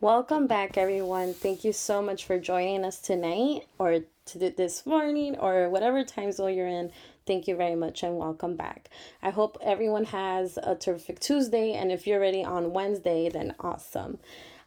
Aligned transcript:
Welcome 0.00 0.46
back, 0.46 0.78
everyone. 0.78 1.34
Thank 1.34 1.64
you 1.64 1.72
so 1.72 2.00
much 2.00 2.24
for 2.24 2.38
joining 2.38 2.84
us 2.84 3.00
tonight 3.00 3.66
or 3.80 3.98
to 4.26 4.38
this 4.38 4.86
morning 4.86 5.36
or 5.36 5.68
whatever 5.68 6.04
time 6.04 6.30
zone 6.30 6.54
you're 6.54 6.68
in. 6.68 6.92
Thank 7.26 7.48
you 7.48 7.56
very 7.56 7.74
much 7.74 8.04
and 8.04 8.16
welcome 8.16 8.54
back. 8.54 8.90
I 9.24 9.30
hope 9.30 9.58
everyone 9.60 10.04
has 10.04 10.56
a 10.56 10.76
terrific 10.76 11.18
Tuesday, 11.18 11.72
and 11.72 11.90
if 11.90 12.06
you're 12.06 12.20
ready 12.20 12.44
on 12.44 12.72
Wednesday, 12.72 13.28
then 13.28 13.56
awesome. 13.58 14.20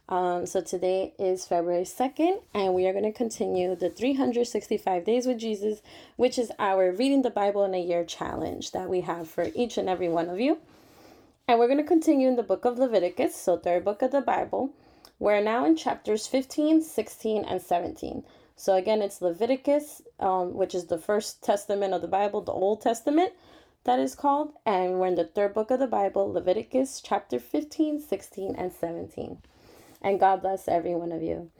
Um, 0.06 0.44
so 0.44 0.60
today 0.60 1.14
is 1.18 1.46
February 1.46 1.84
2nd, 1.84 2.42
and 2.52 2.74
we 2.74 2.86
are 2.86 2.92
going 2.92 3.10
to 3.10 3.10
continue 3.10 3.74
the 3.74 3.88
365 3.88 5.02
Days 5.02 5.24
with 5.24 5.38
Jesus, 5.38 5.80
which 6.16 6.38
is 6.38 6.52
our 6.58 6.92
Reading 6.92 7.22
the 7.22 7.30
Bible 7.30 7.64
in 7.64 7.72
a 7.72 7.80
Year 7.80 8.04
challenge 8.04 8.72
that 8.72 8.90
we 8.90 9.00
have 9.00 9.30
for 9.30 9.48
each 9.54 9.78
and 9.78 9.88
every 9.88 10.10
one 10.10 10.28
of 10.28 10.40
you. 10.40 10.58
And 11.48 11.58
we're 11.58 11.68
going 11.68 11.78
to 11.78 11.84
continue 11.84 12.28
in 12.28 12.36
the 12.36 12.42
book 12.42 12.66
of 12.66 12.78
Leviticus, 12.78 13.34
so 13.34 13.56
third 13.56 13.82
book 13.82 14.02
of 14.02 14.10
the 14.10 14.20
Bible. 14.20 14.74
We're 15.22 15.40
now 15.40 15.64
in 15.64 15.76
chapters 15.76 16.26
15, 16.26 16.82
16, 16.82 17.44
and 17.44 17.62
17. 17.62 18.24
So 18.56 18.74
again, 18.74 19.00
it's 19.00 19.22
Leviticus, 19.22 20.02
um, 20.18 20.52
which 20.54 20.74
is 20.74 20.86
the 20.86 20.98
first 20.98 21.44
testament 21.44 21.94
of 21.94 22.02
the 22.02 22.08
Bible, 22.08 22.40
the 22.40 22.50
Old 22.50 22.80
Testament, 22.80 23.32
that 23.84 24.00
is 24.00 24.16
called. 24.16 24.54
And 24.66 24.98
we're 24.98 25.06
in 25.06 25.14
the 25.14 25.22
third 25.22 25.54
book 25.54 25.70
of 25.70 25.78
the 25.78 25.86
Bible, 25.86 26.32
Leviticus 26.32 27.00
chapter 27.00 27.38
15, 27.38 28.00
16, 28.00 28.56
and 28.56 28.72
17. 28.72 29.38
And 30.02 30.18
God 30.18 30.42
bless 30.42 30.66
every 30.66 30.96
one 30.96 31.12
of 31.12 31.22
you. 31.22 31.52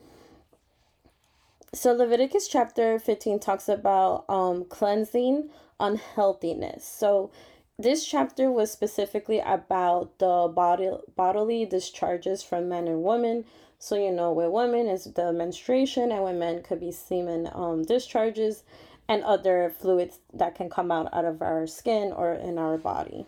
So 1.72 1.92
Leviticus 1.92 2.48
chapter 2.48 2.98
15 2.98 3.38
talks 3.38 3.68
about 3.68 4.24
um, 4.28 4.64
cleansing 4.64 5.50
unhealthiness. 5.78 6.84
So 6.84 7.30
this 7.78 8.04
chapter 8.06 8.50
was 8.50 8.70
specifically 8.70 9.40
about 9.40 10.18
the 10.18 10.50
body, 10.54 10.90
bodily 11.16 11.64
discharges 11.64 12.42
from 12.42 12.68
men 12.68 12.86
and 12.86 13.02
women. 13.02 13.44
So, 13.78 13.96
you 13.96 14.12
know, 14.12 14.32
with 14.32 14.50
women 14.50 14.86
is 14.86 15.04
the 15.04 15.32
menstruation, 15.32 16.12
and 16.12 16.22
with 16.22 16.36
men 16.36 16.62
could 16.62 16.80
be 16.80 16.92
semen 16.92 17.50
um, 17.52 17.82
discharges 17.82 18.62
and 19.08 19.24
other 19.24 19.74
fluids 19.80 20.20
that 20.32 20.54
can 20.54 20.70
come 20.70 20.92
out 20.92 21.12
out 21.12 21.24
of 21.24 21.42
our 21.42 21.66
skin 21.66 22.12
or 22.12 22.32
in 22.32 22.58
our 22.58 22.78
body. 22.78 23.26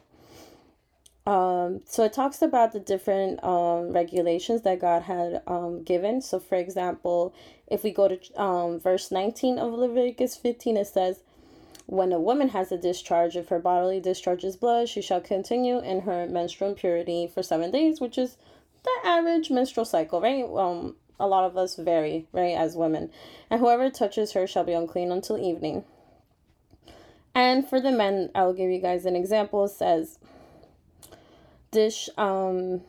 Um, 1.27 1.81
so 1.87 2.05
it 2.05 2.13
talks 2.13 2.43
about 2.43 2.73
the 2.73 2.81
different 2.81 3.43
um, 3.43 3.93
regulations 3.93 4.63
that 4.63 4.81
God 4.81 5.03
had 5.03 5.43
um, 5.47 5.83
given. 5.83 6.21
So, 6.21 6.39
for 6.39 6.57
example, 6.57 7.35
if 7.67 7.83
we 7.83 7.93
go 7.93 8.09
to 8.09 8.41
um, 8.41 8.79
verse 8.79 9.11
19 9.11 9.59
of 9.59 9.73
Leviticus 9.73 10.37
15, 10.37 10.77
it 10.77 10.87
says, 10.87 11.23
when 11.87 12.13
a 12.13 12.21
woman 12.21 12.49
has 12.51 12.73
a 12.73 12.79
discharge, 12.79 13.37
if 13.37 13.49
her 13.49 13.59
bodily 13.59 14.01
discharges 14.01 14.57
blood, 14.57 14.89
she 14.89 15.03
shall 15.03 15.21
continue 15.21 15.81
in 15.81 16.01
her 16.03 16.27
menstrual 16.27 16.71
impurity 16.71 17.27
for 17.27 17.43
seven 17.43 17.71
days, 17.71 18.01
which 18.01 18.17
is 18.17 18.37
the 18.83 18.91
average 19.05 19.51
menstrual 19.51 19.85
cycle, 19.85 20.21
right? 20.21 20.45
Um, 20.45 20.97
a 21.21 21.27
lot 21.27 21.45
of 21.45 21.57
us 21.57 21.77
vary, 21.77 22.27
right, 22.33 22.57
as 22.57 22.77
women. 22.77 23.11
And 23.51 23.61
whoever 23.61 23.91
touches 23.91 24.33
her 24.33 24.47
shall 24.47 24.65
be 24.65 24.73
unclean 24.73 25.13
until 25.13 25.39
evening. 25.39 25.85
And 27.35 27.69
for 27.69 27.81
the 27.81 27.93
men, 27.93 28.31
I'll 28.35 28.53
give 28.53 28.71
you 28.71 28.81
guys 28.81 29.07
an 29.07 29.17
example. 29.17 29.65
It 29.65 29.71
says, 29.71 30.19
this, 31.71 32.09
um, 32.17 32.83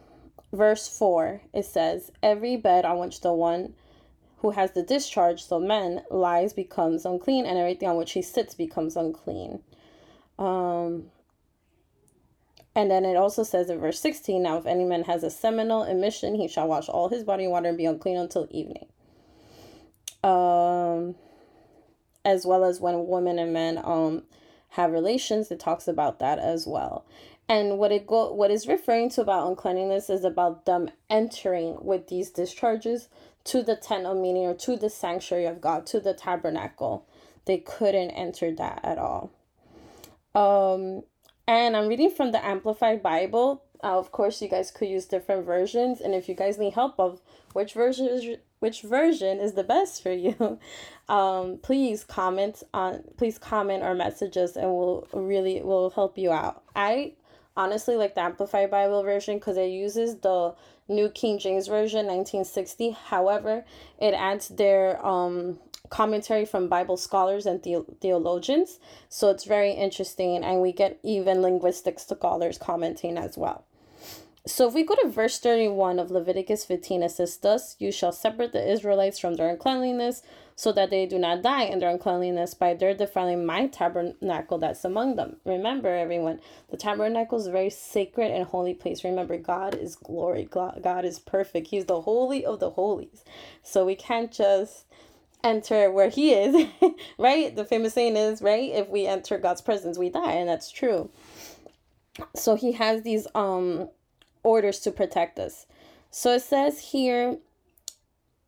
verse 0.54 0.88
4, 0.88 1.42
it 1.54 1.66
says, 1.66 2.12
Every 2.22 2.56
bed 2.56 2.86
on 2.86 3.00
which 3.00 3.22
the 3.22 3.34
one 3.34 3.74
who 4.46 4.52
has 4.52 4.74
the 4.74 4.84
discharge, 4.84 5.44
so 5.44 5.60
men, 5.60 6.04
lies 6.12 6.54
becomes 6.54 7.04
unclean, 7.04 7.48
and 7.48 7.58
everything 7.58 7.90
on 7.90 7.96
which 7.96 8.12
he 8.12 8.22
sits 8.22 8.54
becomes 8.54 8.96
unclean. 8.96 9.60
Um, 10.38 11.06
and 12.76 12.92
then 12.92 13.06
it 13.06 13.16
also 13.16 13.42
says 13.42 13.72
in 13.72 13.80
verse 13.80 14.00
16 14.00 14.44
Now, 14.44 14.58
if 14.58 14.68
any 14.68 14.84
man 14.84 15.06
has 15.06 15.24
a 15.24 15.32
seminal 15.32 15.82
emission, 15.82 16.36
he 16.36 16.48
shall 16.48 16.68
wash 16.68 16.88
all 16.88 17.10
his 17.10 17.24
body 17.24 17.46
in 17.46 17.50
water 17.50 17.70
and 17.70 17.78
be 17.78 17.88
unclean 17.88 18.18
until 18.18 18.48
evening. 18.52 18.86
Um, 20.24 21.16
as 22.24 22.46
well 22.46 22.64
as 22.64 22.80
when 22.80 23.08
women 23.08 23.40
and 23.40 23.52
men 23.52 23.80
um, 23.84 24.26
have 24.70 24.92
relations, 24.92 25.50
it 25.50 25.60
talks 25.60 25.88
about 25.88 26.20
that 26.20 26.38
as 26.38 26.68
well. 26.68 27.04
And 27.50 27.80
what 27.80 27.92
it 27.92 28.06
go 28.06 28.32
what 28.32 28.52
is 28.52 28.68
referring 28.68 29.10
to 29.12 29.22
about 29.22 29.48
uncleanliness 29.48 30.08
is 30.12 30.24
about 30.24 30.66
them 30.66 30.92
entering 31.10 31.78
with 31.82 32.10
these 32.10 32.30
discharges 32.30 33.10
to 33.46 33.64
the 33.64 33.76
tent 33.76 34.06
of 34.06 34.18
meeting 34.18 34.44
or 34.46 34.54
to 34.54 34.76
the 34.76 34.90
sanctuary 34.90 35.46
of 35.46 35.62
God, 35.62 35.86
to 35.88 36.00
the 36.00 36.14
tabernacle. 36.14 37.06
They 37.46 37.60
couldn't 37.60 38.12
enter 38.12 38.54
that 38.56 38.82
at 38.84 38.98
all. 38.98 39.32
Um, 40.34 41.04
and 41.48 41.78
I'm 41.78 41.88
reading 41.88 42.10
from 42.10 42.32
the 42.32 42.44
Amplified 42.44 43.02
Bible. 43.02 43.64
Uh, 43.84 44.00
of 44.00 44.12
course, 44.12 44.42
you 44.42 44.48
guys 44.48 44.72
could 44.72 44.90
use 44.90 45.06
different 45.06 45.46
versions, 45.46 46.02
and 46.02 46.14
if 46.16 46.28
you 46.28 46.34
guys 46.34 46.58
need 46.58 46.74
help 46.74 46.96
of 47.00 47.22
which 47.54 47.74
version 47.74 48.08
is 48.08 48.38
which 48.60 48.82
version 48.82 49.40
is 49.40 49.54
the 49.54 49.64
best 49.64 50.02
for 50.02 50.12
you, 50.12 50.60
um, 51.10 51.60
please 51.62 52.04
comment 52.04 52.64
on 52.74 53.04
please 53.18 53.38
comment 53.38 53.84
or 53.84 53.94
message 53.94 54.38
us, 54.38 54.56
and 54.56 54.70
we'll 54.70 55.08
really 55.14 55.62
will 55.62 55.92
help 55.92 56.18
you 56.18 56.32
out. 56.32 56.64
I 56.76 57.14
honestly 57.58 57.96
like 57.96 58.16
the 58.16 58.22
Amplified 58.22 58.72
Bible 58.72 59.04
version 59.04 59.38
because 59.38 59.58
it 59.58 59.68
uses 59.70 60.18
the 60.18 60.54
New 60.88 61.10
King 61.10 61.40
James 61.40 61.68
Version 61.68 62.06
1960. 62.06 62.92
However, 62.92 63.66
it 64.00 64.14
adds 64.14 64.50
their 64.50 65.04
um, 65.06 65.60
commentary 65.90 66.46
from 66.46 66.68
Bible 66.68 66.98
scholars 66.98 67.46
and 67.46 67.62
the- 67.64 67.86
theologians. 68.02 68.80
So 69.10 69.30
it's 69.30 69.46
very 69.46 69.72
interesting, 69.72 70.44
and 70.44 70.62
we 70.62 70.72
get 70.72 71.00
even 71.04 71.42
linguistic 71.42 72.00
scholars 72.00 72.58
commenting 72.58 73.18
as 73.18 73.38
well. 73.38 73.66
So 74.48 74.68
if 74.68 74.76
we 74.76 74.84
go 74.84 74.94
to 74.96 75.10
verse 75.10 75.40
31 75.40 75.98
of 75.98 76.12
Leviticus 76.12 76.66
15, 76.66 77.02
it 77.02 77.10
says, 77.10 77.38
Thus 77.38 77.76
you 77.80 77.92
shall 77.92 78.12
separate 78.12 78.52
the 78.52 78.72
Israelites 78.72 79.18
from 79.18 79.36
their 79.36 79.50
uncleanliness, 79.50 80.22
so 80.56 80.72
that 80.72 80.92
they 80.92 81.08
do 81.08 81.18
not 81.18 81.42
die 81.42 81.64
in 81.64 81.80
their 81.80 81.90
uncleanliness 81.90 82.54
by 82.54 82.76
their 82.76 82.94
defiling 82.94 83.44
my 83.44 83.66
tabernacle 83.66 84.60
that's 84.60 84.86
among 84.86 85.16
them. 85.16 85.38
Remember, 85.46 85.90
everyone, 85.90 86.40
the 86.70 86.78
tabernacle 86.78 87.40
is 87.40 87.48
a 87.48 87.52
very 87.52 87.72
sacred 87.72 88.32
and 88.32 88.46
holy 88.46 88.76
place. 88.76 89.04
Remember, 89.04 89.36
God 89.38 89.74
is 89.74 89.96
glory, 89.96 90.46
God 90.46 91.06
is 91.06 91.18
perfect. 91.18 91.68
He's 91.68 91.86
the 91.86 92.02
holy 92.02 92.46
of 92.46 92.60
the 92.60 92.70
holies. 92.70 93.24
So 93.64 93.84
we 93.84 93.96
can't 93.96 94.32
just 94.32 94.86
enter 95.44 95.92
where 95.92 96.10
he 96.10 96.34
is, 96.34 96.68
right? 97.18 97.56
The 97.56 97.66
famous 97.66 97.96
saying 97.96 98.16
is, 98.16 98.44
right? 98.44 98.72
If 98.72 98.90
we 98.90 99.08
enter 99.08 99.40
God's 99.40 99.62
presence, 99.62 99.98
we 99.98 100.10
die, 100.10 100.34
and 100.34 100.48
that's 100.48 100.70
true. 100.72 101.10
So 102.36 102.56
he 102.56 102.74
has 102.74 103.02
these 103.02 103.28
um 103.34 103.90
orders 104.46 104.80
to 104.82 104.92
protect 104.92 105.40
us. 105.40 105.66
So 106.12 106.34
it 106.36 106.44
says 106.44 106.80
here 106.80 107.38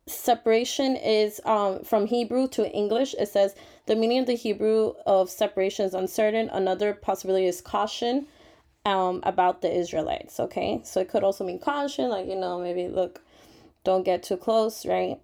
separation 0.06 0.96
is 0.96 1.40
um 1.44 1.84
from 1.84 2.06
Hebrew 2.06 2.48
to 2.48 2.70
English. 2.72 3.14
It 3.18 3.28
says 3.28 3.54
the 3.86 3.96
meaning 3.96 4.20
of 4.20 4.26
the 4.26 4.34
Hebrew 4.34 4.94
of 5.04 5.28
separation 5.28 5.84
is 5.84 5.94
uncertain. 5.94 6.48
Another 6.50 6.94
possibility 6.94 7.46
is 7.46 7.60
caution 7.60 8.26
um 8.86 9.20
about 9.24 9.60
the 9.60 9.70
Israelites. 9.70 10.40
Okay, 10.40 10.80
so 10.84 11.00
it 11.00 11.08
could 11.08 11.24
also 11.24 11.44
mean 11.44 11.58
caution, 11.58 12.08
like 12.08 12.26
you 12.26 12.36
know 12.36 12.58
maybe 12.60 12.88
look, 12.88 13.20
don't 13.84 14.04
get 14.04 14.22
too 14.22 14.36
close, 14.36 14.86
right? 14.86 15.18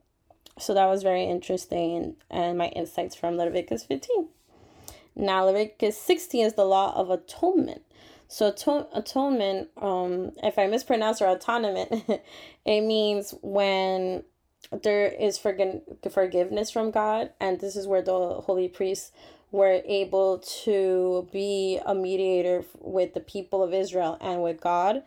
So 0.59 0.75
that 0.75 0.87
was 0.87 1.03
very 1.03 1.25
interesting 1.25 2.17
and 2.31 2.59
my 2.59 2.69
insights 2.69 3.17
from 3.17 3.37
Leviticus 3.37 3.85
15. 3.85 4.29
Now 5.17 5.47
Leviticus 5.47 5.99
16 5.99 6.47
is 6.47 6.55
the 6.55 6.65
law 6.65 6.93
of 6.95 7.11
atonement. 7.11 7.83
So 8.35 8.49
aton- 8.49 8.87
atonement, 8.93 9.69
um, 9.77 10.33
if 10.43 10.59
I 10.59 10.67
mispronounce 10.67 11.23
or 11.23 11.29
atonement, 11.29 12.05
it 12.65 12.81
means 12.81 13.33
when 13.43 14.25
there 14.83 15.07
is 15.07 15.39
forg- 15.39 16.11
forgiveness 16.11 16.69
from 16.69 16.91
God, 16.91 17.31
and 17.39 17.61
this 17.61 17.77
is 17.77 17.87
where 17.87 18.03
the 18.03 18.41
holy 18.41 18.67
priests 18.67 19.13
were 19.53 19.83
able 19.85 20.39
to 20.65 21.29
be 21.33 21.79
a 21.87 21.95
mediator 21.95 22.65
with 22.81 23.15
the 23.15 23.21
people 23.21 23.63
of 23.63 23.73
Israel 23.73 24.19
and 24.21 24.43
with 24.43 24.61
God. 24.61 25.05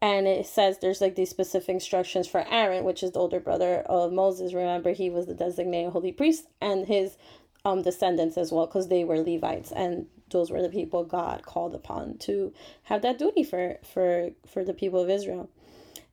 And 0.00 0.28
it 0.28 0.46
says 0.46 0.78
there's 0.78 1.00
like 1.00 1.16
these 1.16 1.30
specific 1.30 1.70
instructions 1.70 2.28
for 2.28 2.46
Aaron, 2.48 2.84
which 2.84 3.02
is 3.02 3.10
the 3.10 3.18
older 3.18 3.40
brother 3.40 3.78
of 3.80 4.12
Moses. 4.12 4.54
Remember, 4.54 4.92
he 4.92 5.10
was 5.10 5.26
the 5.26 5.34
designated 5.34 5.92
holy 5.92 6.12
priest, 6.12 6.46
and 6.60 6.86
his 6.86 7.16
um 7.64 7.82
descendants 7.82 8.36
as 8.36 8.52
well, 8.52 8.66
because 8.66 8.88
they 8.88 9.04
were 9.04 9.18
Levites, 9.18 9.72
and 9.72 10.06
those 10.30 10.50
were 10.50 10.62
the 10.62 10.68
people 10.68 11.04
God 11.04 11.42
called 11.44 11.74
upon 11.74 12.18
to 12.18 12.52
have 12.84 13.02
that 13.02 13.18
duty 13.18 13.42
for 13.42 13.78
for 13.82 14.30
for 14.46 14.64
the 14.64 14.74
people 14.74 15.00
of 15.00 15.10
Israel. 15.10 15.48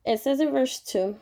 It 0.04 0.20
says 0.20 0.40
in 0.40 0.50
verse 0.52 0.80
2, 0.80 1.16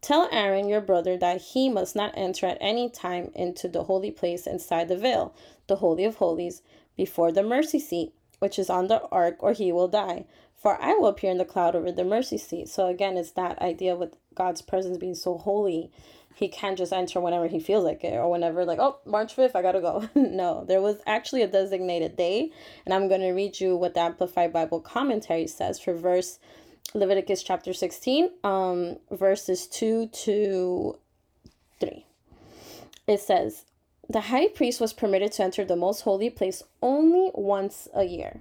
Tell 0.00 0.28
Aaron 0.30 0.68
your 0.68 0.80
brother 0.80 1.16
that 1.16 1.40
he 1.40 1.68
must 1.68 1.96
not 1.96 2.16
enter 2.16 2.46
at 2.46 2.58
any 2.60 2.88
time 2.88 3.32
into 3.34 3.68
the 3.68 3.84
holy 3.84 4.12
place 4.12 4.46
inside 4.46 4.88
the 4.88 4.96
veil, 4.96 5.34
the 5.66 5.76
holy 5.76 6.04
of 6.04 6.16
holies, 6.16 6.62
before 6.96 7.32
the 7.32 7.42
mercy 7.42 7.80
seat, 7.80 8.12
which 8.38 8.58
is 8.58 8.70
on 8.70 8.86
the 8.86 9.02
ark, 9.08 9.36
or 9.40 9.52
he 9.52 9.72
will 9.72 9.88
die. 9.88 10.24
For 10.60 10.80
I 10.82 10.92
will 10.94 11.06
appear 11.06 11.30
in 11.30 11.38
the 11.38 11.44
cloud 11.44 11.76
over 11.76 11.92
the 11.92 12.04
mercy 12.04 12.36
seat. 12.36 12.68
So 12.68 12.88
again, 12.88 13.16
it's 13.16 13.30
that 13.32 13.60
idea 13.60 13.94
with 13.94 14.14
God's 14.34 14.60
presence 14.60 14.98
being 14.98 15.14
so 15.14 15.38
holy 15.38 15.90
he 16.34 16.46
can't 16.46 16.78
just 16.78 16.92
enter 16.92 17.20
whenever 17.20 17.48
he 17.48 17.58
feels 17.58 17.82
like 17.82 18.04
it 18.04 18.14
or 18.14 18.30
whenever 18.30 18.64
like 18.64 18.78
oh 18.78 18.96
march 19.04 19.34
5th 19.34 19.56
i 19.56 19.62
gotta 19.62 19.80
go 19.80 20.08
no 20.14 20.64
there 20.68 20.80
was 20.80 20.98
actually 21.04 21.42
a 21.42 21.48
designated 21.48 22.16
day 22.16 22.52
and 22.84 22.94
i'm 22.94 23.08
going 23.08 23.20
to 23.20 23.32
read 23.32 23.58
you 23.58 23.74
what 23.74 23.94
the 23.94 24.00
amplified 24.00 24.52
bible 24.52 24.80
commentary 24.80 25.48
says 25.48 25.80
for 25.80 25.94
verse 25.94 26.38
Leviticus 26.94 27.42
chapter 27.42 27.74
16, 27.74 28.30
um, 28.44 28.96
verses 29.10 29.66
2 29.66 30.08
to 30.08 30.98
3. 31.80 32.06
It 33.06 33.20
says, 33.20 33.66
The 34.08 34.20
high 34.20 34.48
priest 34.48 34.80
was 34.80 34.94
permitted 34.94 35.32
to 35.32 35.42
enter 35.42 35.64
the 35.64 35.76
most 35.76 36.00
holy 36.02 36.30
place 36.30 36.62
only 36.80 37.30
once 37.34 37.88
a 37.94 38.04
year. 38.04 38.40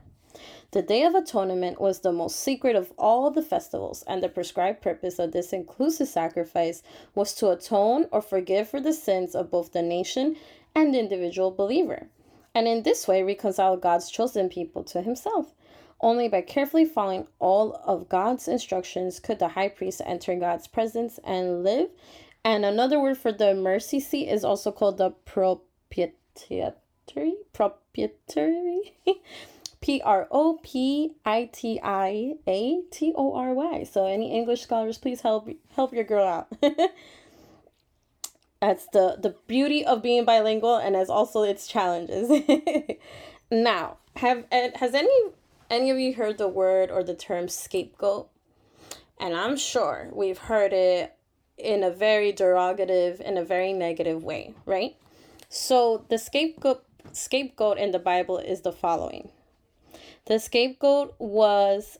The 0.71 0.81
Day 0.81 1.03
of 1.03 1.15
Atonement 1.15 1.79
was 1.79 1.99
the 1.99 2.11
most 2.11 2.39
secret 2.39 2.75
of 2.75 2.91
all 2.97 3.29
the 3.31 3.41
festivals, 3.41 4.03
and 4.07 4.21
the 4.21 4.29
prescribed 4.29 4.81
purpose 4.81 5.19
of 5.19 5.31
this 5.31 5.53
inclusive 5.53 6.07
sacrifice 6.07 6.83
was 7.15 7.33
to 7.35 7.51
atone 7.51 8.07
or 8.11 8.21
forgive 8.21 8.69
for 8.69 8.79
the 8.79 8.93
sins 8.93 9.35
of 9.35 9.51
both 9.51 9.71
the 9.71 9.81
nation 9.81 10.35
and 10.75 10.93
the 10.93 10.99
individual 10.99 11.51
believer, 11.51 12.07
and 12.53 12.67
in 12.67 12.83
this 12.83 13.07
way 13.07 13.23
reconcile 13.23 13.77
God's 13.77 14.09
chosen 14.09 14.49
people 14.49 14.83
to 14.83 15.01
himself. 15.01 15.53
Only 15.99 16.27
by 16.27 16.41
carefully 16.41 16.85
following 16.85 17.27
all 17.39 17.73
of 17.83 18.07
God's 18.07 18.47
instructions 18.47 19.19
could 19.19 19.39
the 19.39 19.49
high 19.49 19.69
priest 19.69 20.01
enter 20.05 20.35
God's 20.35 20.67
presence 20.67 21.19
and 21.23 21.63
live. 21.63 21.89
And 22.43 22.63
another 22.63 22.99
word 22.99 23.17
for 23.17 23.31
the 23.31 23.55
mercy 23.55 23.99
seat 23.99 24.29
is 24.29 24.45
also 24.45 24.71
called 24.71 24.99
the 24.99 25.11
propitiatory. 25.25 27.37
Propitiatory. 27.51 28.93
P 29.81 30.01
R 30.03 30.27
O 30.31 30.59
P 30.63 31.13
I 31.25 31.49
T 31.51 31.79
I 31.83 32.33
A 32.47 32.81
T 32.91 33.13
O 33.15 33.35
R 33.35 33.53
Y. 33.53 33.83
So 33.83 34.05
any 34.05 34.35
English 34.35 34.61
scholars, 34.61 34.97
please 34.97 35.21
help 35.21 35.49
help 35.75 35.93
your 35.93 36.03
girl 36.03 36.25
out. 36.25 36.47
That's 38.61 38.87
the 38.87 39.17
the 39.21 39.35
beauty 39.47 39.85
of 39.85 40.01
being 40.01 40.25
bilingual, 40.25 40.77
and 40.77 40.95
as 40.95 41.09
also 41.09 41.43
its 41.43 41.67
challenges. 41.67 42.29
now, 43.51 43.97
have 44.15 44.45
has 44.51 44.93
any 44.93 45.19
any 45.69 45.91
of 45.91 45.99
you 45.99 46.13
heard 46.13 46.37
the 46.37 46.47
word 46.47 46.89
or 46.89 47.03
the 47.03 47.15
term 47.15 47.47
scapegoat? 47.47 48.29
And 49.19 49.35
I'm 49.35 49.57
sure 49.57 50.09
we've 50.13 50.37
heard 50.37 50.73
it 50.73 51.13
in 51.57 51.83
a 51.83 51.89
very 51.89 52.31
derogative, 52.31 53.19
in 53.19 53.37
a 53.37 53.43
very 53.43 53.73
negative 53.73 54.23
way, 54.23 54.53
right? 54.65 54.95
So 55.49 56.05
the 56.09 56.17
scapegoat 56.17 56.83
scapegoat 57.13 57.77
in 57.77 57.91
the 57.91 57.99
Bible 57.99 58.37
is 58.37 58.61
the 58.61 58.71
following. 58.71 59.29
The 60.27 60.39
scapegoat 60.39 61.15
was, 61.19 61.97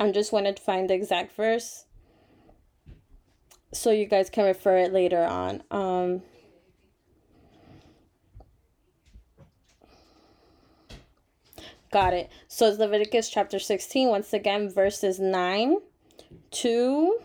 I'm 0.00 0.12
just 0.12 0.32
wanted 0.32 0.56
to 0.56 0.62
find 0.62 0.90
the 0.90 0.94
exact 0.94 1.36
verse 1.36 1.86
so 3.72 3.90
you 3.90 4.06
guys 4.06 4.28
can 4.28 4.44
refer 4.44 4.78
it 4.78 4.92
later 4.92 5.22
on. 5.24 5.62
Um, 5.70 6.22
got 11.90 12.14
it. 12.14 12.30
So 12.48 12.68
it's 12.68 12.78
Leviticus 12.78 13.30
chapter 13.30 13.58
16, 13.58 14.08
once 14.08 14.32
again, 14.32 14.68
verses 14.68 15.18
9 15.18 15.76
to 16.50 17.18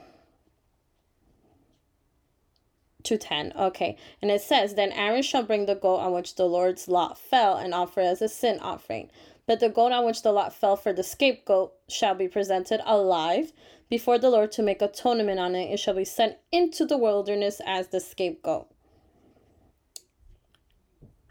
to 3.04 3.18
10. 3.18 3.54
Okay. 3.58 3.98
And 4.22 4.30
it 4.30 4.42
says, 4.42 4.76
Then 4.76 4.92
Aaron 4.92 5.24
shall 5.24 5.44
bring 5.44 5.66
the 5.66 5.76
goat 5.76 5.98
on 5.98 6.12
which 6.12 6.36
the 6.36 6.46
Lord's 6.46 6.90
lot 6.90 7.18
fell 7.18 7.56
and 7.56 7.74
offer 7.74 8.02
as 8.02 8.22
a 8.22 8.28
sin 8.28 8.60
offering. 8.60 9.10
But 9.48 9.62
the 9.62 9.70
goat 9.70 9.94
on 9.94 10.06
which 10.06 10.22
the 10.22 10.34
lot 10.34 10.54
fell 10.54 10.76
for 10.76 10.92
the 10.92 11.04
scapegoat 11.04 11.74
shall 11.88 12.14
be 12.14 12.28
presented 12.28 12.82
alive 12.86 13.54
before 13.90 14.20
the 14.20 14.30
Lord 14.30 14.52
to 14.52 14.62
make 14.62 14.82
atonement 14.82 15.40
on 15.40 15.56
it. 15.56 15.72
It 15.72 15.80
shall 15.80 15.96
be 15.96 16.04
sent 16.06 16.36
into 16.52 16.86
the 16.86 16.98
wilderness 16.98 17.62
as 17.66 17.88
the 17.88 18.02
scapegoat. 18.02 18.68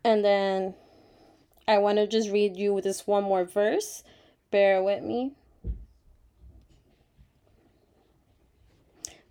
And 0.02 0.24
then 0.24 0.74
I 1.68 1.78
want 1.78 1.98
to 1.98 2.06
just 2.06 2.30
read 2.30 2.56
you 2.56 2.80
this 2.80 3.06
one 3.06 3.24
more 3.24 3.44
verse. 3.44 4.02
Bear 4.50 4.82
with 4.82 5.02
me. 5.02 5.34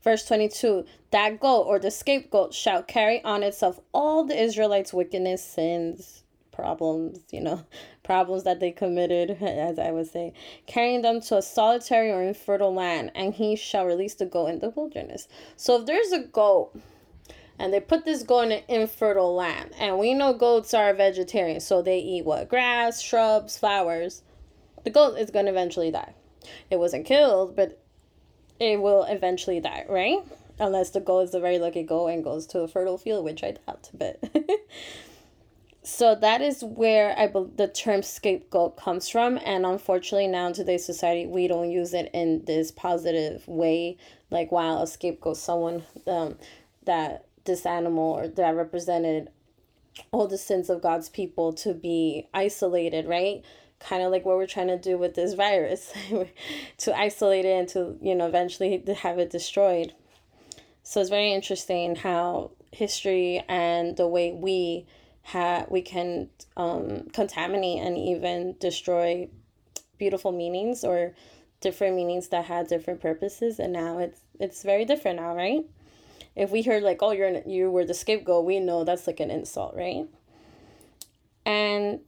Verse 0.04 0.28
22 0.28 0.86
That 1.10 1.40
goat 1.40 1.64
or 1.64 1.80
the 1.80 1.90
scapegoat 1.90 2.54
shall 2.54 2.84
carry 2.84 3.24
on 3.24 3.42
itself 3.42 3.80
all 3.92 4.26
the 4.26 4.40
Israelites' 4.40 4.94
wickedness, 4.94 5.44
sins, 5.44 6.25
problems, 6.56 7.20
you 7.32 7.42
know, 7.42 7.64
problems 8.04 8.44
that 8.44 8.60
they 8.60 8.72
committed, 8.72 9.32
as 9.42 9.78
I 9.78 9.92
would 9.92 10.08
say, 10.08 10.34
carrying 10.66 11.02
them 11.02 11.22
to 11.22 11.38
a 11.38 11.42
solitary 11.42 12.12
or 12.12 12.24
infertile 12.24 12.74
land, 12.74 13.12
and 13.14 13.34
he 13.34 13.56
shall 13.56 13.86
release 13.86 14.16
the 14.16 14.26
goat 14.26 14.48
in 14.48 14.60
the 14.60 14.70
wilderness. 14.70 15.28
So 15.56 15.80
if 15.80 15.86
there's 15.86 16.12
a 16.12 16.20
goat, 16.20 16.72
and 17.58 17.74
they 17.74 17.80
put 17.80 18.06
this 18.06 18.24
goat 18.24 18.42
in 18.42 18.52
an 18.54 18.64
infertile 18.68 19.34
land, 19.34 19.72
and 19.80 19.98
we 19.98 20.14
know 20.14 20.34
goats 20.34 20.74
are 20.74 20.94
vegetarian, 20.94 21.60
so 21.60 21.82
they 21.82 22.00
eat 22.00 22.26
what? 22.26 22.50
Grass, 22.50 23.02
shrubs, 23.02 23.58
flowers. 23.58 24.24
The 24.84 24.90
goat 24.90 25.18
is 25.18 25.32
going 25.32 25.46
to 25.46 25.52
eventually 25.52 25.92
die. 25.92 26.14
It 26.70 26.78
wasn't 26.78 27.06
killed, 27.06 27.56
but 27.56 27.82
it 28.60 28.82
will 28.82 29.04
eventually 29.04 29.60
die, 29.60 29.86
right? 29.90 30.20
Unless 30.60 30.92
the 30.92 31.00
goat 31.00 31.22
is 31.22 31.34
a 31.34 31.40
very 31.40 31.60
lucky 31.60 31.84
goat 31.84 32.08
and 32.08 32.24
goes 32.24 32.46
to 32.48 32.60
a 32.60 32.68
fertile 32.68 32.98
field, 32.98 33.26
which 33.26 33.44
I 33.44 33.52
doubt, 33.66 33.90
but. 33.94 34.24
so 35.86 36.16
that 36.16 36.42
is 36.42 36.64
where 36.64 37.18
I 37.18 37.28
be- 37.28 37.52
the 37.56 37.68
term 37.68 38.02
scapegoat 38.02 38.76
comes 38.76 39.08
from, 39.08 39.40
and 39.46 39.68
unfortunately 39.68 40.28
now 40.28 40.48
in 40.48 40.54
today's 40.54 40.84
society 40.84 41.28
we 41.28 41.48
don't 41.48 41.70
use 41.70 41.94
it 41.94 42.10
in 42.12 42.44
this 42.46 42.72
positive 42.72 43.48
way. 43.48 43.98
Like 44.32 44.52
while 44.52 44.82
a 44.82 44.88
scapegoat, 44.88 45.38
someone 45.38 45.84
um, 46.08 46.40
that 46.86 47.28
this 47.46 47.68
animal 47.68 48.14
or 48.14 48.28
that 48.28 48.56
represented 48.56 49.30
all 50.12 50.28
the 50.28 50.40
sins 50.40 50.72
of 50.72 50.82
God's 50.82 51.08
people 51.08 51.54
to 51.54 51.76
be 51.76 52.28
isolated, 52.34 53.06
right? 53.06 53.44
Kind 53.80 54.02
of 54.02 54.12
like 54.12 54.26
what 54.26 54.38
we're 54.38 54.48
trying 54.48 54.70
to 54.70 54.80
do 54.80 54.98
with 54.98 55.14
this 55.14 55.36
virus, 55.36 55.94
to 56.80 56.98
isolate 56.98 57.46
it 57.46 57.60
and 57.60 57.68
to 57.70 57.98
you 58.02 58.16
know 58.16 58.26
eventually 58.26 58.84
have 59.02 59.20
it 59.20 59.30
destroyed. 59.30 59.94
So 60.82 61.00
it's 61.00 61.12
very 61.12 61.32
interesting 61.32 61.96
how 61.96 62.52
history 62.72 63.44
and 63.48 63.96
the 63.98 64.08
way 64.08 64.32
we 64.32 64.88
ha- 65.26 65.66
we 65.70 65.82
can 65.82 66.30
um, 66.56 67.08
contaminate 67.12 67.80
and 67.80 67.98
even 67.98 68.56
destroy 68.60 69.28
beautiful 69.98 70.32
meanings 70.32 70.84
or 70.84 71.14
different 71.62 71.96
meanings 71.96 72.28
that 72.30 72.46
had 72.46 72.68
different 72.68 73.02
purposes 73.02 73.60
and 73.60 73.74
now 73.74 73.98
it's 73.98 74.20
it's 74.40 74.62
very 74.62 74.86
different 74.86 75.18
now 75.18 75.36
right? 75.36 75.66
If 76.36 76.52
we 76.52 76.62
heard 76.62 76.84
like 76.84 77.00
oh 77.02 77.12
you're 77.12 77.42
you 77.48 77.72
were 77.72 77.86
the 77.86 77.94
scapegoat 77.94 78.46
we 78.46 78.60
know 78.60 78.84
that's 78.84 79.08
like 79.08 79.20
an 79.20 79.32
insult 79.32 79.76
right? 79.76 80.06
And 81.46 82.02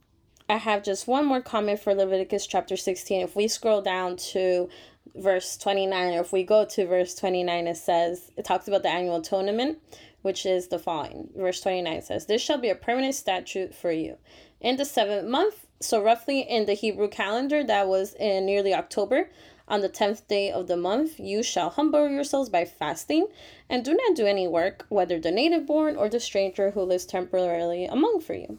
i 0.48 0.56
have 0.56 0.82
just 0.82 1.06
one 1.06 1.26
more 1.26 1.42
comment 1.42 1.78
for 1.80 1.94
leviticus 1.94 2.46
chapter 2.46 2.76
16 2.76 3.20
if 3.20 3.36
we 3.36 3.46
scroll 3.48 3.82
down 3.82 4.16
to 4.16 4.68
verse 5.14 5.56
29 5.58 6.14
or 6.14 6.20
if 6.20 6.32
we 6.32 6.42
go 6.42 6.64
to 6.64 6.86
verse 6.86 7.14
29 7.14 7.66
it 7.66 7.76
says 7.76 8.30
it 8.36 8.44
talks 8.44 8.68
about 8.68 8.82
the 8.82 8.88
annual 8.88 9.16
atonement 9.16 9.78
which 10.22 10.44
is 10.44 10.68
the 10.68 10.78
following. 10.78 11.28
Verse 11.36 11.60
29 11.60 12.02
says, 12.02 12.26
This 12.26 12.42
shall 12.42 12.58
be 12.58 12.70
a 12.70 12.74
permanent 12.74 13.14
statute 13.14 13.74
for 13.74 13.92
you. 13.92 14.16
In 14.60 14.76
the 14.76 14.84
seventh 14.84 15.28
month, 15.28 15.66
so 15.80 16.02
roughly 16.02 16.40
in 16.40 16.66
the 16.66 16.74
Hebrew 16.74 17.08
calendar, 17.08 17.62
that 17.64 17.88
was 17.88 18.14
in 18.14 18.46
nearly 18.46 18.74
October, 18.74 19.30
on 19.68 19.82
the 19.82 19.88
tenth 19.88 20.26
day 20.26 20.50
of 20.50 20.66
the 20.66 20.76
month, 20.76 21.20
you 21.20 21.42
shall 21.42 21.70
humble 21.70 22.08
yourselves 22.08 22.48
by 22.48 22.64
fasting, 22.64 23.28
and 23.68 23.84
do 23.84 23.94
not 23.94 24.16
do 24.16 24.26
any 24.26 24.48
work, 24.48 24.86
whether 24.88 25.20
the 25.20 25.30
native 25.30 25.66
born 25.66 25.94
or 25.94 26.08
the 26.08 26.18
stranger 26.18 26.70
who 26.70 26.82
lives 26.82 27.04
temporarily 27.04 27.84
among 27.84 28.20
for 28.20 28.34
you. 28.34 28.58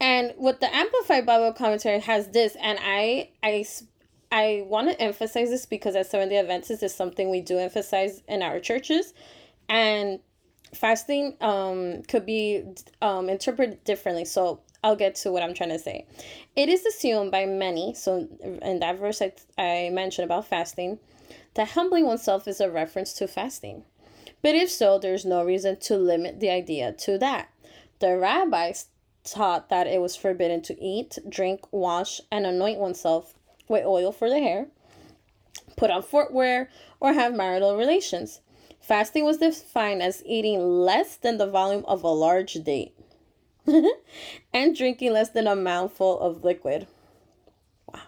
And 0.00 0.34
what 0.36 0.60
the 0.60 0.74
Amplified 0.74 1.24
Bible 1.24 1.52
commentary 1.52 2.00
has 2.00 2.28
this, 2.28 2.56
and 2.60 2.78
I 2.82 3.30
I 3.42 3.64
I 4.30 4.64
want 4.66 4.90
to 4.90 5.00
emphasize 5.00 5.50
this 5.50 5.66
because 5.66 5.94
as 5.94 6.10
Seventh 6.10 6.30
Day 6.30 6.38
Adventists 6.38 6.82
is 6.82 6.94
something 6.94 7.30
we 7.30 7.40
do 7.40 7.58
emphasize 7.58 8.22
in 8.28 8.42
our 8.42 8.60
churches, 8.60 9.14
and 9.68 10.20
fasting 10.74 11.34
um 11.40 12.02
could 12.08 12.26
be 12.26 12.62
um 13.02 13.28
interpreted 13.28 13.82
differently. 13.84 14.24
So 14.24 14.60
i'll 14.84 14.96
get 14.96 15.14
to 15.16 15.32
what 15.32 15.42
i'm 15.42 15.54
trying 15.54 15.70
to 15.70 15.78
say. 15.78 16.06
It 16.54 16.68
is 16.68 16.84
assumed 16.84 17.30
by 17.30 17.46
many 17.46 17.94
so 17.94 18.28
in 18.62 18.80
that 18.80 18.98
verse 18.98 19.22
i, 19.22 19.32
I 19.58 19.90
mentioned 19.90 20.24
about 20.24 20.46
fasting 20.46 20.98
that 21.54 21.70
humbling 21.70 22.06
oneself 22.06 22.46
is 22.46 22.60
a 22.60 22.70
reference 22.70 23.12
to 23.14 23.26
fasting. 23.26 23.84
But 24.42 24.54
if 24.54 24.70
so 24.70 24.98
there's 24.98 25.24
no 25.24 25.42
reason 25.42 25.78
to 25.80 25.96
limit 25.96 26.40
the 26.40 26.50
idea 26.50 26.92
to 26.92 27.18
that. 27.18 27.48
The 27.98 28.16
rabbis 28.18 28.86
taught 29.24 29.70
that 29.70 29.86
it 29.86 30.00
was 30.00 30.14
forbidden 30.14 30.62
to 30.62 30.80
eat 30.80 31.18
drink 31.28 31.60
wash 31.72 32.20
and 32.30 32.46
anoint 32.46 32.78
oneself 32.78 33.34
with 33.68 33.84
oil 33.84 34.12
for 34.12 34.28
the 34.28 34.38
hair 34.38 34.68
put 35.76 35.90
on 35.90 36.02
footwear 36.02 36.70
or 37.00 37.12
have 37.12 37.34
marital 37.34 37.76
relations 37.76 38.40
Fasting 38.86 39.24
was 39.24 39.38
defined 39.38 40.00
as 40.00 40.22
eating 40.24 40.60
less 40.60 41.16
than 41.16 41.38
the 41.38 41.46
volume 41.48 41.84
of 41.88 42.04
a 42.04 42.08
large 42.08 42.52
date 42.62 42.94
and 44.54 44.76
drinking 44.76 45.12
less 45.12 45.30
than 45.30 45.48
a 45.48 45.56
mouthful 45.56 46.20
of 46.20 46.44
liquid. 46.44 46.86
Wow. 47.92 48.02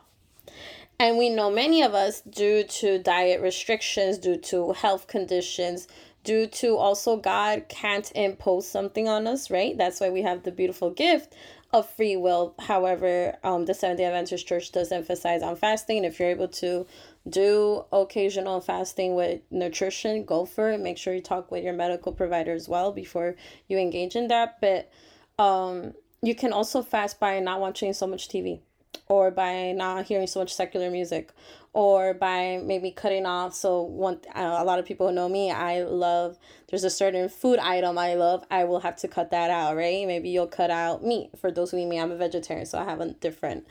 And 1.00 1.18
we 1.18 1.30
know 1.30 1.50
many 1.50 1.82
of 1.82 1.94
us, 1.94 2.20
due 2.20 2.62
to 2.62 3.00
diet 3.00 3.40
restrictions, 3.40 4.18
due 4.18 4.36
to 4.36 4.70
health 4.70 5.08
conditions, 5.08 5.88
due 6.22 6.46
to 6.46 6.76
also 6.76 7.16
God 7.16 7.64
can't 7.68 8.12
impose 8.14 8.68
something 8.68 9.08
on 9.08 9.26
us, 9.26 9.50
right? 9.50 9.76
That's 9.76 9.98
why 9.98 10.10
we 10.10 10.22
have 10.22 10.44
the 10.44 10.52
beautiful 10.52 10.90
gift 10.90 11.34
of 11.72 11.90
free 11.90 12.16
will. 12.16 12.54
However, 12.60 13.36
um, 13.42 13.64
the 13.64 13.74
Seventh 13.74 13.98
day 13.98 14.04
Adventist 14.04 14.46
Church 14.46 14.70
does 14.70 14.92
emphasize 14.92 15.42
on 15.42 15.56
fasting. 15.56 15.96
And 15.98 16.06
If 16.06 16.20
you're 16.20 16.30
able 16.30 16.48
to 16.48 16.86
do 17.28 17.84
occasional 17.92 18.60
fasting 18.60 19.14
with 19.14 19.40
nutrition, 19.50 20.24
go 20.24 20.44
for 20.44 20.70
it. 20.70 20.80
Make 20.80 20.98
sure 20.98 21.14
you 21.14 21.20
talk 21.20 21.50
with 21.50 21.64
your 21.64 21.72
medical 21.72 22.12
provider 22.12 22.52
as 22.52 22.68
well 22.68 22.92
before 22.92 23.36
you 23.68 23.78
engage 23.78 24.16
in 24.16 24.28
that. 24.28 24.60
But 24.60 24.90
um, 25.38 25.94
you 26.22 26.34
can 26.34 26.52
also 26.52 26.82
fast 26.82 27.20
by 27.20 27.40
not 27.40 27.60
watching 27.60 27.92
so 27.92 28.06
much 28.06 28.28
TV 28.28 28.60
or 29.06 29.30
by 29.30 29.72
not 29.72 30.06
hearing 30.06 30.26
so 30.26 30.40
much 30.40 30.52
secular 30.54 30.90
music 30.90 31.32
or 31.72 32.14
by 32.14 32.60
maybe 32.62 32.90
cutting 32.90 33.26
off. 33.26 33.54
So 33.54 33.82
one 33.82 34.20
a 34.34 34.64
lot 34.64 34.78
of 34.78 34.84
people 34.84 35.12
know 35.12 35.28
me. 35.28 35.50
I 35.50 35.82
love 35.82 36.38
there's 36.68 36.84
a 36.84 36.90
certain 36.90 37.28
food 37.28 37.58
item 37.58 37.98
i 37.98 38.14
love. 38.14 38.44
I 38.50 38.64
will 38.64 38.80
have 38.80 38.96
to 38.96 39.08
cut 39.08 39.30
that 39.30 39.50
out 39.50 39.76
right? 39.76 40.06
Maybe 40.06 40.30
you'll 40.30 40.46
cut 40.46 40.70
out 40.70 41.04
meat. 41.04 41.30
For 41.38 41.50
those 41.50 41.70
who 41.70 41.78
eat 41.78 41.86
me 41.86 42.00
i'm 42.00 42.10
a 42.10 42.16
vegetarian 42.16 42.66
so 42.66 42.78
i 42.78 42.84
have 42.84 43.00
a 43.00 43.12
different 43.12 43.66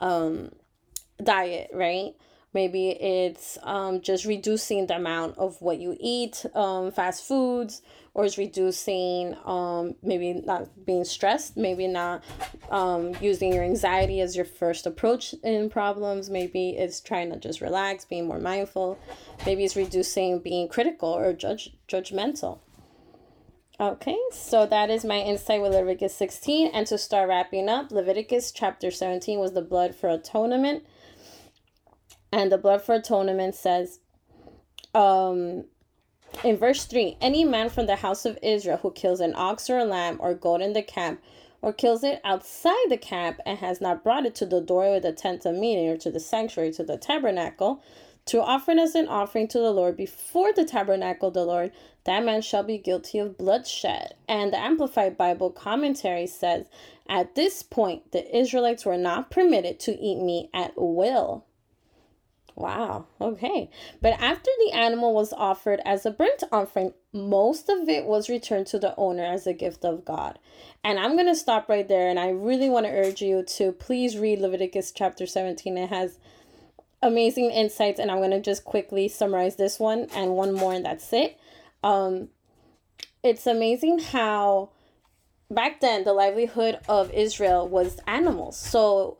um 0.00 0.50
diet 1.22 1.70
right 1.72 2.14
maybe 2.54 2.90
it's 2.90 3.58
um, 3.62 4.00
just 4.00 4.24
reducing 4.24 4.86
the 4.86 4.96
amount 4.96 5.36
of 5.38 5.60
what 5.60 5.78
you 5.78 5.96
eat 6.00 6.44
um, 6.54 6.90
fast 6.90 7.24
foods 7.24 7.82
or 8.14 8.24
it's 8.26 8.36
reducing 8.36 9.34
um, 9.44 9.94
maybe 10.02 10.34
not 10.34 10.68
being 10.84 11.04
stressed 11.04 11.56
maybe 11.56 11.86
not 11.86 12.22
um, 12.70 13.14
using 13.20 13.52
your 13.52 13.64
anxiety 13.64 14.20
as 14.20 14.36
your 14.36 14.44
first 14.44 14.86
approach 14.86 15.34
in 15.42 15.70
problems 15.70 16.30
maybe 16.30 16.70
it's 16.70 17.00
trying 17.00 17.30
to 17.30 17.38
just 17.38 17.60
relax 17.60 18.04
being 18.04 18.26
more 18.26 18.40
mindful 18.40 18.98
maybe 19.46 19.64
it's 19.64 19.76
reducing 19.76 20.38
being 20.38 20.68
critical 20.68 21.08
or 21.08 21.32
judge 21.32 21.70
judgmental 21.88 22.58
Okay, 23.80 24.16
so 24.30 24.64
that 24.66 24.90
is 24.90 25.04
my 25.04 25.18
insight 25.18 25.60
with 25.60 25.72
Leviticus 25.72 26.14
16. 26.14 26.70
And 26.72 26.86
to 26.86 26.96
start 26.96 27.28
wrapping 27.28 27.68
up, 27.68 27.90
Leviticus 27.90 28.52
chapter 28.52 28.92
17 28.92 29.40
was 29.40 29.54
the 29.54 29.60
blood 29.60 29.96
for 29.96 30.08
atonement. 30.08 30.84
And 32.32 32.50
the 32.50 32.58
blood 32.58 32.82
for 32.82 32.94
atonement 32.94 33.54
says, 33.54 34.00
um, 34.94 35.64
in 36.42 36.56
verse 36.56 36.86
3 36.86 37.18
Any 37.20 37.44
man 37.44 37.68
from 37.68 37.86
the 37.86 37.96
house 37.96 38.24
of 38.24 38.38
Israel 38.42 38.78
who 38.78 38.90
kills 38.90 39.20
an 39.20 39.34
ox 39.36 39.68
or 39.68 39.78
a 39.78 39.84
lamb 39.84 40.16
or 40.20 40.34
goat 40.34 40.62
in 40.62 40.72
the 40.72 40.82
camp, 40.82 41.22
or 41.60 41.72
kills 41.72 42.02
it 42.02 42.20
outside 42.24 42.86
the 42.88 42.96
camp 42.96 43.38
and 43.46 43.58
has 43.58 43.80
not 43.80 44.02
brought 44.02 44.26
it 44.26 44.34
to 44.34 44.46
the 44.46 44.60
door 44.60 44.96
of 44.96 45.02
the 45.02 45.12
tent 45.12 45.46
of 45.46 45.54
meeting 45.54 45.88
or 45.88 45.96
to 45.96 46.10
the 46.10 46.20
sanctuary, 46.20 46.72
to 46.72 46.82
the 46.82 46.96
tabernacle, 46.96 47.82
to 48.24 48.42
offer 48.42 48.72
it 48.72 48.78
as 48.78 48.94
an 48.94 49.08
offering 49.08 49.46
to 49.48 49.58
the 49.58 49.70
Lord 49.70 49.96
before 49.96 50.52
the 50.52 50.64
tabernacle 50.64 51.28
of 51.28 51.34
the 51.34 51.44
Lord, 51.44 51.72
that 52.04 52.24
man 52.24 52.42
shall 52.42 52.62
be 52.62 52.78
guilty 52.78 53.18
of 53.18 53.38
bloodshed. 53.38 54.14
And 54.28 54.52
the 54.52 54.58
Amplified 54.58 55.16
Bible 55.16 55.50
commentary 55.50 56.26
says, 56.26 56.66
At 57.08 57.34
this 57.34 57.62
point, 57.62 58.10
the 58.12 58.36
Israelites 58.36 58.84
were 58.84 58.98
not 58.98 59.30
permitted 59.30 59.78
to 59.80 59.92
eat 59.92 60.18
meat 60.18 60.50
at 60.52 60.72
will. 60.76 61.44
Wow. 62.54 63.06
Okay. 63.20 63.70
But 64.00 64.14
after 64.20 64.50
the 64.64 64.72
animal 64.76 65.14
was 65.14 65.32
offered 65.32 65.80
as 65.84 66.04
a 66.04 66.10
burnt 66.10 66.42
offering, 66.52 66.92
most 67.12 67.68
of 67.68 67.88
it 67.88 68.04
was 68.04 68.28
returned 68.28 68.66
to 68.68 68.78
the 68.78 68.94
owner 68.96 69.24
as 69.24 69.46
a 69.46 69.52
gift 69.52 69.84
of 69.84 70.04
God. 70.04 70.38
And 70.84 70.98
I'm 70.98 71.14
going 71.14 71.26
to 71.26 71.34
stop 71.34 71.68
right 71.68 71.86
there. 71.88 72.08
And 72.08 72.18
I 72.18 72.30
really 72.30 72.68
want 72.68 72.86
to 72.86 72.92
urge 72.92 73.22
you 73.22 73.42
to 73.56 73.72
please 73.72 74.18
read 74.18 74.40
Leviticus 74.40 74.92
chapter 74.92 75.26
17. 75.26 75.78
It 75.78 75.88
has 75.88 76.18
amazing 77.02 77.50
insights. 77.50 77.98
And 77.98 78.10
I'm 78.10 78.18
going 78.18 78.30
to 78.30 78.40
just 78.40 78.64
quickly 78.64 79.08
summarize 79.08 79.56
this 79.56 79.78
one 79.78 80.08
and 80.14 80.32
one 80.32 80.52
more, 80.52 80.74
and 80.74 80.84
that's 80.84 81.12
it. 81.12 81.38
Um, 81.82 82.28
it's 83.22 83.46
amazing 83.46 84.00
how 84.00 84.70
back 85.50 85.80
then 85.80 86.04
the 86.04 86.12
livelihood 86.12 86.78
of 86.88 87.10
Israel 87.12 87.68
was 87.68 87.98
animals. 88.06 88.58
So 88.58 89.18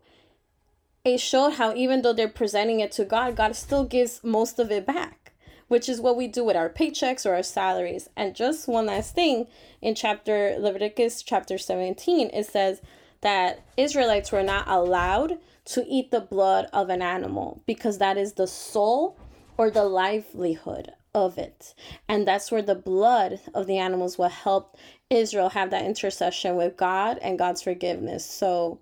it 1.04 1.18
showed 1.18 1.54
how 1.54 1.74
even 1.74 2.02
though 2.02 2.12
they're 2.12 2.28
presenting 2.28 2.80
it 2.80 2.92
to 2.92 3.04
God, 3.04 3.36
God 3.36 3.56
still 3.56 3.84
gives 3.84 4.22
most 4.22 4.58
of 4.58 4.70
it 4.70 4.86
back, 4.86 5.32
which 5.68 5.88
is 5.88 6.00
what 6.00 6.16
we 6.16 6.28
do 6.28 6.44
with 6.44 6.56
our 6.56 6.68
paychecks 6.68 7.26
or 7.26 7.34
our 7.34 7.42
salaries. 7.42 8.08
And 8.16 8.34
just 8.34 8.68
one 8.68 8.86
last 8.86 9.14
thing 9.14 9.46
in 9.80 9.94
chapter 9.94 10.56
Leviticus 10.58 11.22
chapter 11.22 11.58
17, 11.58 12.30
it 12.32 12.46
says 12.46 12.80
that 13.20 13.64
Israelites 13.76 14.30
were 14.30 14.42
not 14.42 14.68
allowed 14.68 15.38
to 15.64 15.84
eat 15.88 16.10
the 16.10 16.20
blood 16.20 16.66
of 16.72 16.88
an 16.88 17.02
animal 17.02 17.62
because 17.66 17.98
that 17.98 18.16
is 18.16 18.34
the 18.34 18.46
soul 18.46 19.16
or 19.56 19.70
the 19.70 19.84
livelihood 19.84 20.92
of 21.14 21.36
it. 21.38 21.74
And 22.08 22.26
that's 22.26 22.50
where 22.50 22.62
the 22.62 22.74
blood 22.74 23.40
of 23.54 23.66
the 23.66 23.78
animals 23.78 24.18
will 24.18 24.28
help 24.28 24.76
Israel 25.10 25.50
have 25.50 25.70
that 25.70 25.84
intercession 25.84 26.56
with 26.56 26.76
God 26.76 27.18
and 27.18 27.38
God's 27.38 27.62
forgiveness. 27.62 28.24
So 28.24 28.78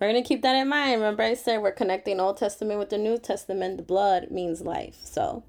we're 0.00 0.10
going 0.10 0.22
to 0.22 0.28
keep 0.28 0.42
that 0.42 0.56
in 0.56 0.68
mind. 0.68 1.00
Remember, 1.00 1.22
I 1.22 1.34
said 1.34 1.62
we're 1.62 1.72
connecting 1.72 2.20
Old 2.20 2.36
Testament 2.36 2.78
with 2.78 2.90
the 2.90 2.98
New 2.98 3.18
Testament. 3.18 3.76
The 3.76 3.82
blood 3.82 4.30
means 4.30 4.60
life. 4.60 4.98
So, 5.04 5.44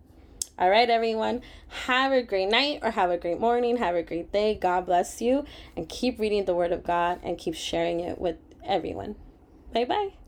all 0.57 0.69
right, 0.69 0.89
everyone. 0.89 1.41
Have 1.85 2.11
a 2.11 2.21
great 2.21 2.49
night 2.49 2.79
or 2.81 2.91
have 2.91 3.09
a 3.09 3.17
great 3.17 3.39
morning. 3.39 3.77
Have 3.77 3.95
a 3.95 4.03
great 4.03 4.31
day. 4.31 4.55
God 4.55 4.85
bless 4.85 5.21
you. 5.21 5.45
And 5.75 5.89
keep 5.89 6.19
reading 6.19 6.45
the 6.45 6.55
Word 6.55 6.71
of 6.71 6.83
God 6.83 7.19
and 7.23 7.37
keep 7.37 7.55
sharing 7.55 7.99
it 7.99 8.19
with 8.19 8.37
everyone. 8.63 9.15
Bye 9.73 9.85
bye. 9.85 10.24